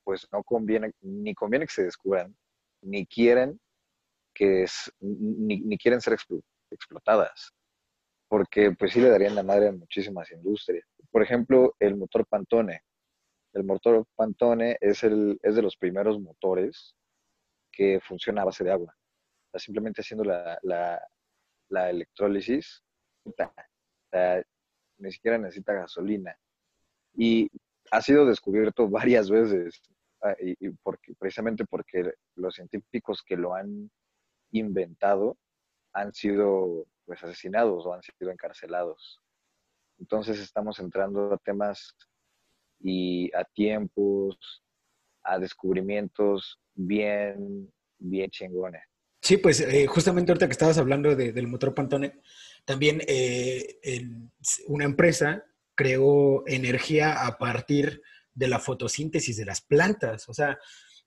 [0.02, 2.36] pues no conviene, ni conviene que se descubran,
[2.82, 3.60] ni quieren
[4.34, 6.16] que es, ni, quieren ser
[6.70, 7.52] explotadas,
[8.28, 10.84] porque pues sí le darían la madre a muchísimas industrias.
[11.12, 12.82] Por ejemplo, el motor Pantone,
[13.52, 16.96] el motor Pantone es, el, es de los primeros motores
[17.70, 18.92] que funciona a base de agua.
[19.54, 20.58] simplemente haciendo la,
[21.68, 22.82] la, electrólisis,
[24.98, 26.36] ni siquiera necesita gasolina.
[27.14, 27.48] Y
[27.90, 29.80] ha sido descubierto varias veces,
[30.22, 30.70] ah, y,
[31.18, 33.90] precisamente porque los científicos que lo han
[34.52, 35.36] inventado
[35.92, 39.20] han sido pues, asesinados o han sido encarcelados.
[39.98, 41.94] Entonces estamos entrando a temas
[42.80, 44.62] y a tiempos,
[45.22, 48.82] a descubrimientos bien, bien chingones.
[49.20, 52.22] Sí, pues eh, justamente ahorita que estabas hablando del motor Pantone,
[52.64, 53.78] también eh,
[54.66, 55.44] una empresa
[55.80, 58.02] creó energía a partir
[58.34, 60.28] de la fotosíntesis de las plantas.
[60.28, 60.58] O sea,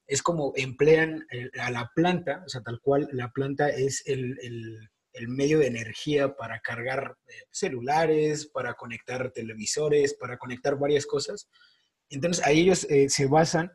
[0.08, 4.36] es como emplean eh, a la planta, o sea, tal cual la planta es el,
[5.14, 11.48] el medio de energía para cargar eh, celulares, para conectar televisores, para conectar varias cosas.
[12.10, 13.72] Entonces, ahí ellos eh, se basan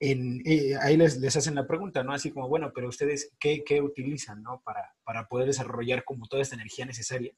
[0.00, 2.12] en, eh, ahí les, les, hacen la pregunta, ¿no?
[2.12, 4.60] Así como, bueno, pero ustedes, ¿qué, qué utilizan, ¿no?
[4.64, 7.32] Para, para, poder desarrollar como toda esta energía necesaria.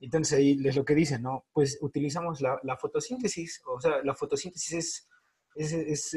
[0.00, 1.46] Entonces, ahí les lo que dicen, ¿no?
[1.52, 5.08] Pues utilizamos la, la fotosíntesis, o sea, la fotosíntesis
[5.54, 6.16] es, es,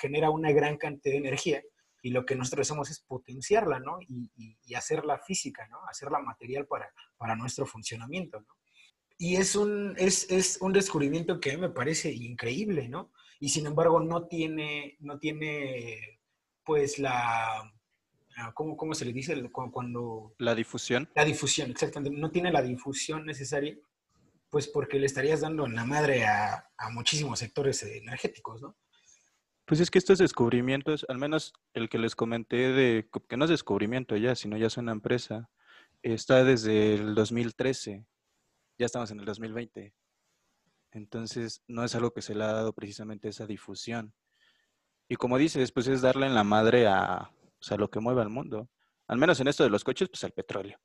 [0.00, 1.62] genera una gran cantidad de energía
[2.02, 3.98] y lo que nosotros hacemos es potenciarla, ¿no?
[4.08, 4.30] Y,
[4.64, 5.78] y, hacerla física, ¿no?
[5.88, 8.56] Hacerla material para, para nuestro funcionamiento, ¿no?
[9.18, 13.12] Y es un, es, es un descubrimiento que a mí me parece increíble, ¿no?
[13.40, 16.20] Y sin embargo no tiene, no tiene
[16.64, 17.72] pues la,
[18.54, 20.34] ¿cómo, ¿cómo, se le dice cuando...
[20.38, 21.08] La difusión.
[21.14, 22.18] La difusión, exactamente.
[22.18, 23.76] No tiene la difusión necesaria,
[24.50, 28.76] pues porque le estarías dando la madre a, a muchísimos sectores energéticos, ¿no?
[29.64, 33.50] Pues es que estos descubrimientos, al menos el que les comenté de que no es
[33.50, 35.50] descubrimiento ya, sino ya es una empresa,
[36.02, 38.06] está desde el 2013.
[38.78, 39.92] Ya estamos en el 2020.
[40.92, 44.14] Entonces, no es algo que se le ha dado precisamente esa difusión.
[45.08, 47.32] Y como dices, pues es darle en la madre a,
[47.76, 48.68] lo que mueve al mundo.
[49.08, 50.78] Al menos en esto de los coches, pues al petróleo.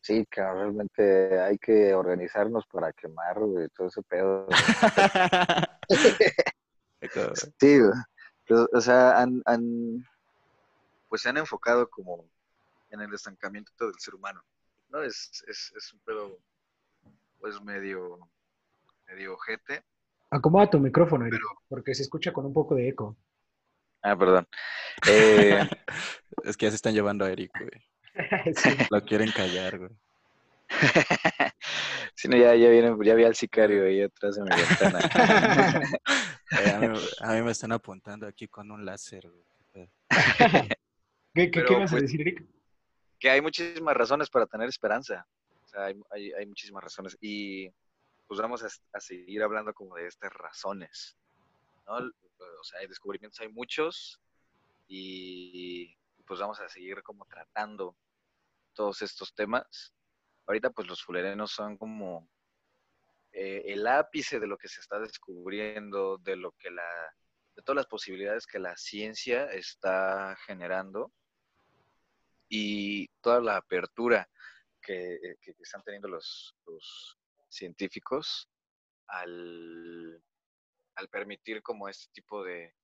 [0.00, 3.36] Sí, que realmente hay que organizarnos para quemar
[3.74, 4.46] todo ese pedo.
[7.60, 7.78] Sí,
[8.50, 10.04] o sea, han,
[11.08, 12.28] pues se han enfocado como
[12.90, 14.42] en el estancamiento del ser humano,
[14.88, 15.02] ¿no?
[15.02, 16.38] Es, es, es un pedo,
[17.38, 18.18] pues, medio,
[19.06, 19.84] medio ojete.
[20.30, 23.16] Acomoda tu micrófono, Eric, porque se escucha con un poco de eco.
[24.02, 24.46] Ah, perdón.
[25.06, 25.68] Eh,
[26.44, 27.70] es que ya se están llevando a Eric, güey.
[28.90, 29.90] Lo quieren callar, güey.
[32.14, 34.98] Si no, ya, ya, viene, ya vi al sicario ahí atrás de mi ventana.
[37.20, 39.30] a, mí, me están apuntando aquí con un láser.
[39.72, 39.88] ¿Qué,
[41.52, 42.44] qué, vas a pues, decir, Rick?
[43.20, 45.24] Que hay muchísimas razones para tener esperanza.
[45.64, 47.16] O sea, hay, hay, muchísimas razones.
[47.20, 47.70] Y
[48.26, 51.16] pues vamos a, seguir hablando como de estas razones.
[51.86, 51.98] ¿no?
[51.98, 54.20] O sea, hay descubrimientos, hay muchos.
[54.88, 55.94] Y
[56.26, 57.96] pues vamos a seguir como tratando
[58.72, 59.94] todos estos temas.
[60.46, 62.28] Ahorita pues los fulerenos son como
[63.32, 67.14] eh, el ápice de lo que se está descubriendo, de lo que la,
[67.54, 71.12] de todas las posibilidades que la ciencia está generando
[72.48, 74.28] y toda la apertura
[74.80, 75.18] que,
[75.58, 76.56] están teniendo los,
[77.48, 78.48] científicos
[79.06, 80.22] al,
[81.10, 82.74] permitir como este tipo de,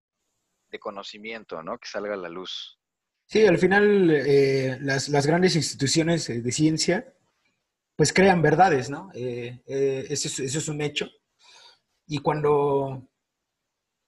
[0.79, 1.79] conocimiento, ¿no?
[1.79, 2.79] Que salga a la luz.
[3.27, 7.15] Sí, al final eh, las, grandes instituciones de ciencia
[7.97, 9.11] pues crean verdades, ¿no?
[9.15, 11.09] Eh, eh, eso, es, un hecho.
[12.07, 13.09] Y cuando,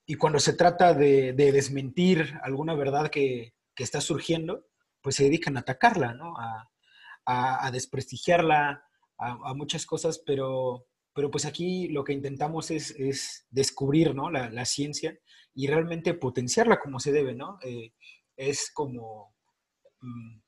[0.07, 4.67] y cuando se trata de, desmentir alguna verdad que, está surgiendo,
[5.03, 6.35] pues se dedican a atacarla, ¿no?
[7.27, 8.85] A, desprestigiarla,
[9.19, 14.31] a, muchas cosas, pero, pero pues aquí lo que intentamos es, descubrir, ¿no?
[14.31, 15.17] La, ciencia
[15.57, 17.59] y realmente potenciarla como se debe, ¿no?
[17.63, 17.95] Eh,
[18.37, 19.35] es como
[20.03, 20.39] mm,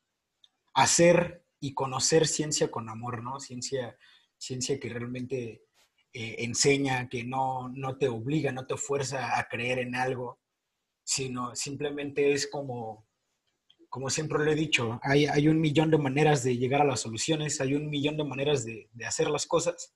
[0.74, 3.40] hacer y conocer ciencia con amor, ¿no?
[3.40, 3.96] Ciencia,
[4.36, 5.64] ciencia que realmente
[6.12, 10.40] eh, enseña, que no, no te obliga, no te fuerza a creer en algo,
[11.02, 13.08] sino simplemente es como,
[13.88, 17.00] como siempre lo he dicho, hay, hay un millón de maneras de llegar a las
[17.00, 19.94] soluciones, hay un millón de maneras de, de hacer las cosas,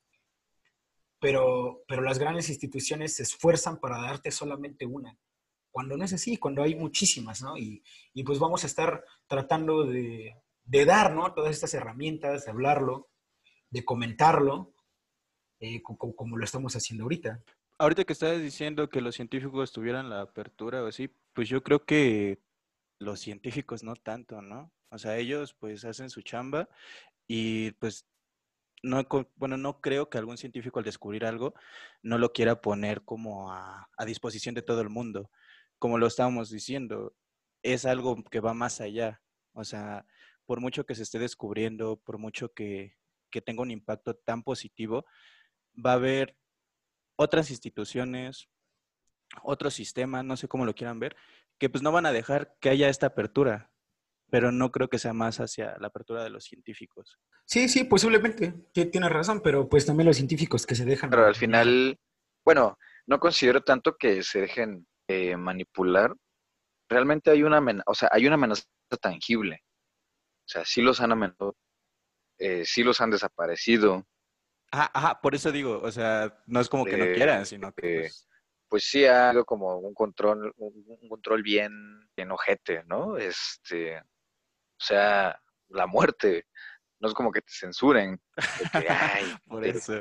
[1.23, 5.17] pero, pero las grandes instituciones se esfuerzan para darte solamente una
[5.71, 7.57] cuando no es así, cuando hay muchísimas, ¿no?
[7.57, 11.33] Y, y, pues vamos a estar tratando de, de dar, ¿no?
[11.33, 13.09] Todas estas herramientas, de hablarlo,
[13.71, 14.75] de comentarlo,
[15.61, 17.43] eh, como, lo estamos haciendo ahorita.
[17.79, 21.87] Ahorita que estabas diciendo que los científicos tuvieran la apertura o así, pues yo creo
[21.87, 22.39] que
[22.99, 24.71] los científicos no tanto, ¿no?
[24.91, 26.69] O sea, ellos pues hacen su chamba
[27.27, 28.05] y pues
[28.83, 29.07] no,
[29.37, 31.55] bueno, no creo que algún científico al descubrir algo
[32.03, 35.31] no lo quiera poner como a, a disposición de todo el mundo.
[35.79, 37.15] Como lo estábamos diciendo,
[37.63, 39.23] es algo que va más allá.
[39.53, 40.07] O sea,
[40.47, 42.97] por mucho que se esté descubriendo, por mucho que,
[43.47, 45.07] tenga un impacto tan positivo,
[45.75, 46.37] va a haber
[47.17, 48.51] otras instituciones,
[49.43, 51.17] otros sistemas, no sé cómo lo quieran ver,
[51.57, 53.72] que pues no van a dejar que haya esta apertura,
[54.33, 57.19] pero no creo que sea más hacia la apertura de los científicos.
[57.45, 61.11] Sí, sí, posiblemente, tienes razón, pero pues también los científicos que se dejan...
[61.11, 62.01] Pero al final,
[62.43, 66.15] bueno, no considero tanto que se dejen eh, manipular.
[66.89, 68.63] Realmente hay una amenaza, o sea, hay una amenaza
[69.03, 69.61] tangible.
[70.47, 71.55] O sea, sí los han amenazado,
[72.39, 74.07] eh, sí los han desaparecido.
[74.71, 77.71] Ajá, ajá, por eso digo, o sea, no es como que no eh, quieran, sino
[77.75, 78.01] que...
[78.01, 78.29] Pues,
[78.67, 81.71] pues sí ha habido como un control, un, control bien,
[82.17, 83.19] enojete, ¿no?
[83.19, 84.01] Este,
[84.83, 86.47] o sea, la muerte,
[86.99, 89.37] no es como que te censuren, que, ay,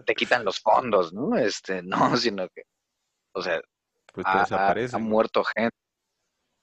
[0.05, 1.37] te, quitan los fondos, ¿no?
[1.37, 2.63] Este, no, sino que,
[3.35, 3.61] o sea,
[4.11, 5.77] pues ha, muerto gente,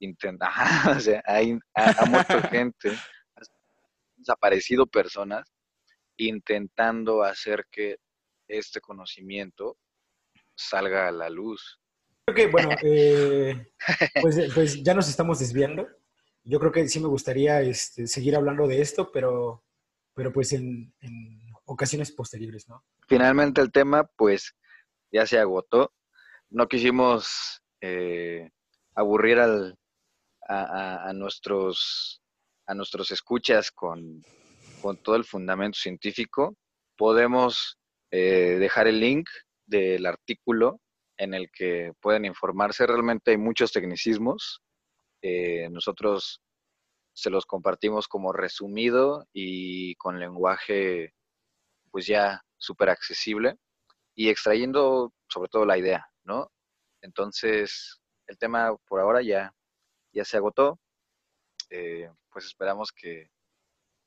[0.00, 0.50] intenta,
[0.96, 2.90] o sea, ha muerto gente
[4.16, 5.48] desaparecido personas
[6.16, 7.98] intentando hacer que
[8.48, 9.78] este conocimiento
[10.56, 11.78] salga a la luz.
[12.26, 13.72] Creo que, bueno, eh,
[14.20, 15.88] pues, pues, ya nos estamos desviando.
[16.48, 19.64] Yo creo que sí me gustaría este, seguir hablando de esto, pero,
[20.14, 20.94] pero pues en,
[21.66, 22.82] ocasiones posteriores, ¿no?
[23.06, 24.54] Finalmente el tema, pues,
[25.12, 25.92] ya se agotó.
[26.48, 28.50] No quisimos eh,
[28.94, 29.78] aburrir al,
[30.48, 32.22] a, nuestros
[32.66, 34.22] a nuestros escuchas con,
[35.02, 36.56] todo el fundamento científico,
[36.96, 37.78] podemos
[38.10, 39.28] eh, dejar el link
[39.66, 40.80] del artículo
[41.16, 42.86] en el que pueden informarse.
[42.86, 44.62] Realmente hay muchos tecnicismos.
[45.22, 46.42] Eh, nosotros
[47.12, 51.14] se los compartimos como resumido y con lenguaje
[51.90, 53.56] pues ya súper accesible
[54.14, 56.50] y extrayendo sobre todo la idea, ¿no?
[57.00, 59.54] Entonces, el tema por ahora ya,
[60.12, 60.78] ya se agotó.
[61.70, 63.30] Eh, pues esperamos que,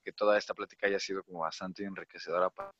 [0.03, 2.71] que toda esta plática haya sido como bastante enriquecedora para